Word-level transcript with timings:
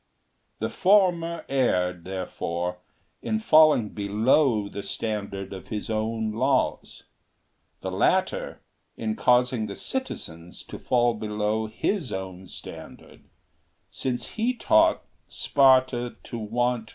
The 0.57 0.71
former 0.71 1.45
erred, 1.47 2.05
therefore, 2.05 2.79
in 3.21 3.39
falling 3.39 3.89
below 3.89 4.67
the 4.67 4.81
standard 4.81 5.53
of 5.53 5.67
his 5.67 5.91
own 5.91 6.31
laws; 6.31 7.03
the 7.81 7.91
latter, 7.91 8.63
in 8.97 9.15
causing 9.15 9.67
the 9.67 9.75
citizens 9.75 10.63
to 10.63 10.79
fall 10.79 11.13
below 11.13 11.67
his 11.67 12.11
own 12.11 12.47
standard, 12.47 13.25
since 13.91 14.29
he 14.29 14.55
taught 14.55 15.03
Sparta 15.27 16.15
to 16.23 16.39
want 16.39 16.89
45! 16.89 16.89